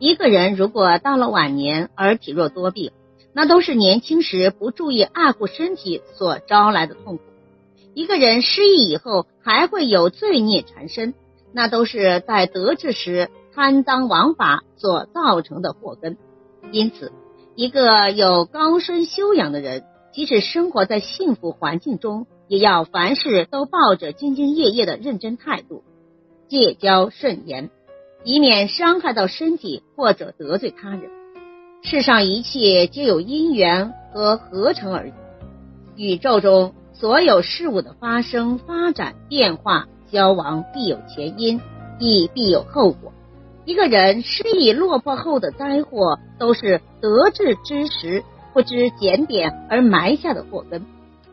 [0.00, 2.92] 一个人如果到了晚年而体弱多病，
[3.32, 7.22] 那都是年轻时不注意爱护身体所招来的痛苦。
[7.94, 11.14] 一个人失忆以后还会有罪孽缠身，
[11.52, 16.16] 那都是在得志时贪赃枉法所造成的祸根。
[16.70, 17.10] 因此，
[17.56, 25.82] 一个有高深修养的人，即使生活在幸福环境中，也要凡事都抱着兢兢业业的认真态度，
[26.48, 27.70] 戒骄慎言，
[28.28, 31.04] 以免伤害到身体或者得罪他人。
[31.82, 35.12] 世上一切皆有因缘和合成而已，
[35.96, 41.58] 宇宙中所有事物的发生、发展、变化、消亡，必有前因，
[41.98, 43.14] 亦必有后果。
[43.64, 48.22] 一个人失意落魄后的灾祸，都是得志之时
[48.52, 50.84] 不知检点而埋下的祸根。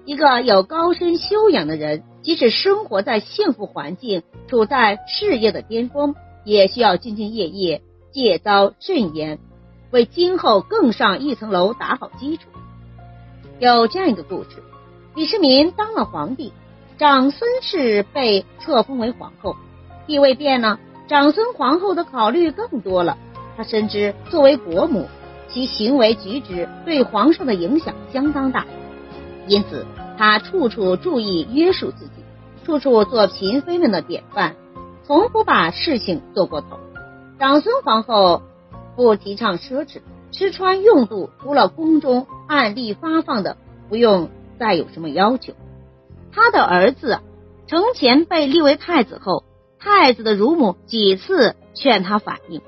[0.05, 7.81] 一个有高深修养的人，即使生活在幸福环境，处在事业的巅峰，也需要兢兢业业，
[8.12, 9.40] 戒糟慎言。
[9.91, 12.44] 为今后更上一层楼打好基础。
[13.59, 14.64] 有这样一个故事：
[15.16, 16.52] 李世民当了皇帝，
[16.97, 19.56] 长孙氏被册封为皇后，
[20.06, 23.17] 地位变了，长孙皇后的考虑更多了。
[23.56, 25.08] 他深知作为国母，
[25.47, 28.66] 其行为举止对皇上的影响相当大，
[29.47, 29.86] 因此
[30.17, 32.12] 他处处注意约束自己，
[32.66, 34.58] 处处做嫔妃们的典范，
[35.08, 36.80] 从不把事情做过头。
[37.39, 38.42] 长孙皇后。
[38.98, 40.00] 不提倡奢侈，
[40.31, 43.58] 吃穿用度除了宫中按例发放的，
[43.89, 45.52] 不用再有什么要求。
[46.31, 47.20] 他的儿子
[47.67, 49.44] 承前被立为太子后，
[49.80, 52.62] 太子的乳母几次劝他反映，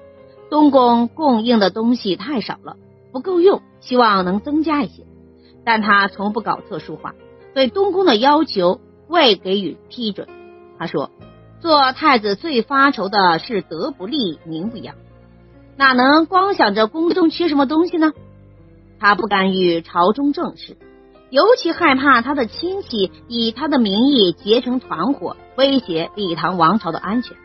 [0.50, 2.76] 东宫供应的东西太少了，
[3.14, 5.06] 不够用，希望能增加一些。
[5.64, 7.16] 但他从不搞特殊化，
[7.54, 10.28] 对东宫的要求未给予批准。
[10.78, 11.10] 他说
[11.60, 14.96] ：“做太子最发愁的是德不立，名不扬。”
[15.78, 18.14] 哪能光想着宫中缺什么东西呢？
[19.00, 20.76] 他不干预朝中政事，
[21.30, 27.38] 尤其害怕他的亲戚以他的名义结成团伙，威胁李唐王朝的安全。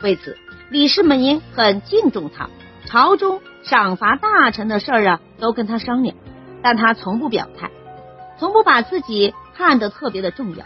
[0.00, 0.36] 为此，
[0.70, 2.50] 李世民很敬重他，
[2.84, 6.14] 朝中赏罚大臣的事儿啊，都跟他商量，
[6.62, 7.72] 但他从不表态，
[8.38, 10.64] 从不把自己看得特别的重要。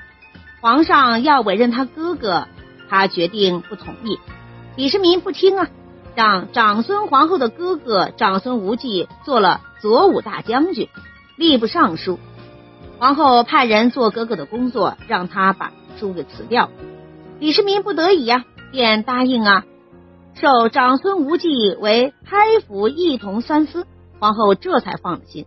[0.60, 2.46] 皇上要委任他哥哥，
[2.88, 4.18] 他决定不同意。
[4.76, 5.68] 李世民不听啊。
[6.14, 10.88] 让长孙皇后的哥哥长孙无忌做了左武大将军、
[11.36, 12.18] 吏部尚书。
[12.98, 16.70] 皇后派人做哥哥的工作，让他把书给辞掉。
[17.38, 19.64] 李世民不得已呀，便答应啊，
[20.32, 23.86] 授长孙无忌为开府一同三司。
[24.18, 25.44] 皇后这才放了心。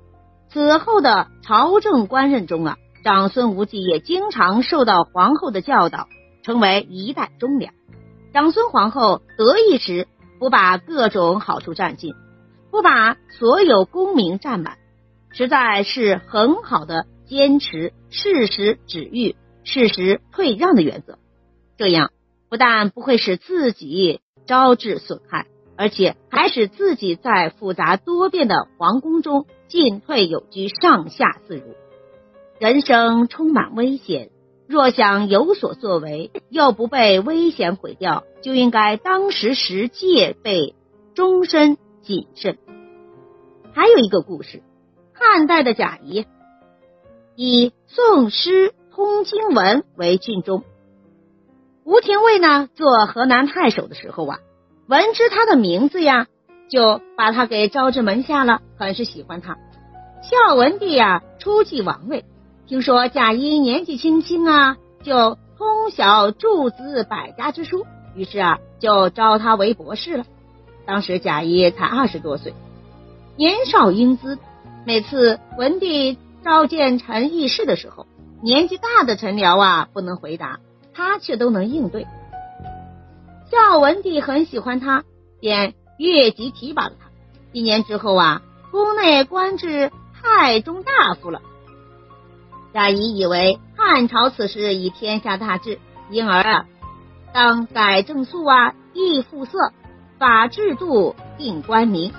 [0.51, 6.07] 此后的朝政官任中啊，长孙无忌也经常受到皇后的教导，
[6.43, 7.73] 成为一代忠良。
[8.33, 10.07] 长孙皇后得意时。
[10.39, 12.15] 不把各种好处占尽，
[12.71, 14.77] 不把所有功名占满，
[15.31, 19.35] 实在是很好的坚持适时止欲、
[19.65, 21.19] 适时退让的原则。
[21.75, 22.11] 这样
[22.47, 31.75] 不但不会使自己招致损害，而且还使自己在复杂多变的皇宫中进退有据、上下自如。
[32.59, 34.29] 人生充满危险。
[34.69, 40.75] 若想有所作为，又不被危险毁掉，就应该当时时戒备，
[41.15, 42.59] 终身谨慎。
[43.73, 44.61] 还有一个故事，
[45.11, 46.27] 汉代的贾谊
[47.35, 50.63] 以宋诗通经文为郡中。
[51.83, 54.37] 吴廷尉呢，做河南太守的时候啊，
[54.87, 56.27] 闻知他的名字呀，
[56.69, 59.57] 就把他给招至门下了，很是喜欢他。
[60.21, 62.23] 孝文帝呀，初继王位。
[62.69, 70.25] 听说贾谊年纪轻轻啊，就通晓诸子百家之书，于是啊，就招他为博士了。
[70.85, 72.53] 当时贾谊才二十多岁，
[73.35, 74.37] 年少英姿。
[74.85, 78.05] 每次文帝召见臣议事的时候，
[78.43, 80.59] 年纪大的臣僚啊不能回答，
[80.93, 82.05] 他却都能应对。
[83.49, 85.03] 孝文帝很喜欢他，
[85.39, 87.09] 便越级提拔了他。
[87.51, 89.91] 一年之后啊，宫内官至
[90.21, 91.41] 太中大夫了。
[92.73, 95.79] 贾谊以为汉朝此时已天下大治，
[96.11, 96.65] 因而啊，
[97.33, 99.71] 当改正肃啊，易复色，
[100.19, 102.13] 法制度，定官名，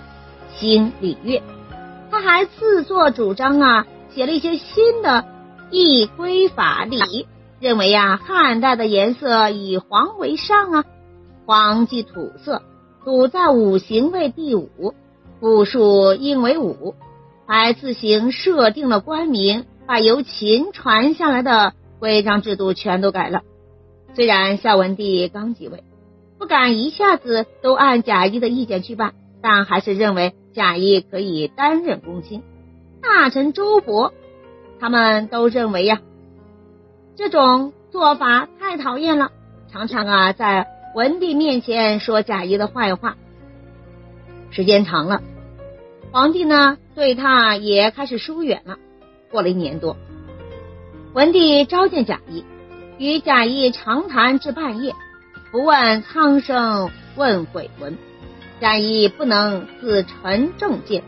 [0.57, 1.43] 兴礼乐。
[2.11, 5.25] 他还自作主张啊，写了一些新的
[5.71, 7.29] 易规法礼，
[7.61, 10.85] 认为啊，汉代的颜色以黄为上啊，
[11.47, 12.63] 黄即土色，
[13.05, 14.95] 土在五行为第五，
[15.39, 16.97] 复数应为五，
[17.47, 19.67] 还自行设定了官名。
[19.87, 23.43] 把由秦传下来的规章制度全都改了。
[24.15, 25.85] 虽然孝文帝刚即位，
[26.39, 32.43] 不敢一下子都按贾谊的意见去办，但还是认为贾谊可以担任公卿。
[33.03, 34.13] 大臣周勃
[34.79, 36.01] 他们都认为呀，
[37.17, 39.31] 这种做法太讨厌了，
[39.71, 43.17] 常常啊在文帝面前说贾谊的坏话。
[44.51, 45.23] 时间长了，
[46.11, 48.79] 皇帝呢对他也开始疏远了。
[49.31, 49.97] 过了一年多，
[51.15, 52.45] 文帝召见贾谊，
[52.99, 54.93] 与贾谊长谈至半夜，
[55.53, 57.97] 不问苍生问悔文。
[58.61, 61.05] 贾谊不能自陈正见。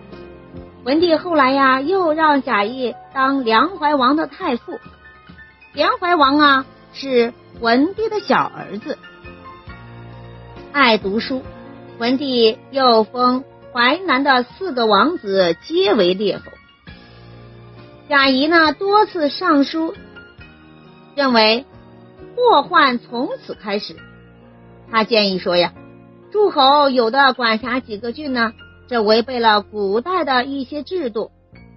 [0.84, 4.78] 文帝后来呀，又让贾谊当梁怀王的太傅。
[5.72, 8.98] 梁怀王啊，是文帝的小儿子，
[10.72, 11.42] 爱读书。
[11.98, 16.44] 文帝又封淮南的四个王子皆为列侯。
[18.08, 19.94] 贾谊呢，多次上书，
[21.14, 21.64] 认为
[22.36, 23.96] 祸患从此开始。
[24.90, 25.72] 他建议说呀，
[26.30, 28.52] 诸侯有的管辖几个郡呢，
[28.88, 31.30] 这违背了古代的一些制度，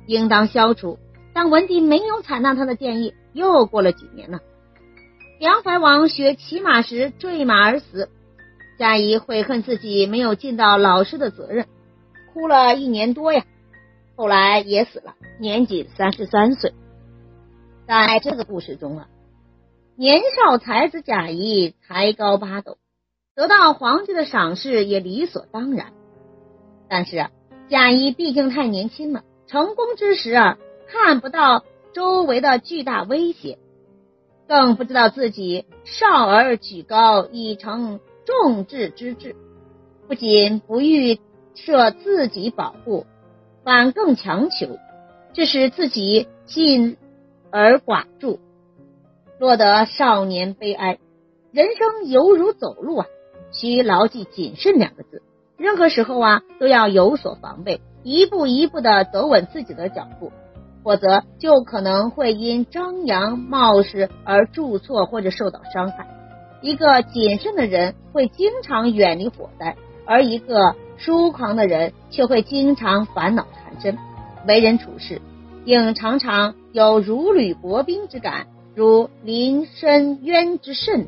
[0.07, 0.97] 应当消除。
[1.33, 3.13] 但文帝没有采纳他的建议。
[3.33, 4.39] 又过了几年呢，
[5.39, 8.09] 梁怀王学骑马时坠马而死。
[8.77, 11.65] 贾谊悔恨自己没有尽到老师的责任，
[12.33, 13.45] 哭了一年多呀。
[14.15, 16.73] 后来也死了，年仅三十三岁。
[17.87, 19.07] 在这个故事中啊，
[19.95, 22.77] 年少才子贾谊才高八斗，
[23.35, 25.93] 得到皇帝的赏识也理所当然。
[26.87, 27.31] 但是啊，
[27.69, 30.57] 贾谊毕竟太年轻了，成功之时啊，
[30.87, 31.63] 看不到
[31.93, 33.57] 周围的巨大威胁，
[34.47, 37.99] 更不知道自己少儿举高已成。
[38.27, 39.35] 众志之志，
[40.07, 41.19] 不仅不欲
[41.53, 43.05] 设自己保护，
[43.65, 44.77] 反更强求，
[45.33, 46.97] 这使自己进
[47.49, 48.39] 而寡助，
[49.39, 50.99] 落得少年悲哀。
[51.51, 53.07] 人生犹如走路啊，
[53.51, 55.23] 需牢记谨慎两个字。
[55.57, 60.31] 任何时候啊，都要有所防备，一步一步的走稳自己的脚步，
[60.83, 66.07] 否则就可能会因张扬冒失而铸错或者受到伤害。
[66.61, 73.97] 一个谨慎的人会经常远离火灾，而一个疏狂的人却会经常烦恼缠身。
[74.47, 75.21] 为人处事，
[75.65, 81.07] 应常常有如履薄冰之感，如临深渊之慎，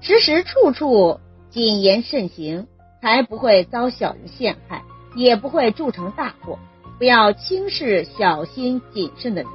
[0.00, 1.18] 时时处处
[1.50, 2.66] 谨言慎行，
[3.00, 4.82] 才不会遭小人陷害，
[5.16, 6.58] 也不会铸成大祸。
[6.98, 9.50] 不要轻视小心谨慎的人，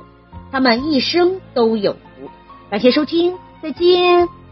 [0.51, 2.29] 他们一生都有福。
[2.71, 4.42] 感谢收听，再见。